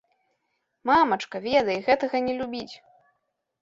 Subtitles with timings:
[0.91, 2.69] Мамачка, ведай, гэтага не любіць.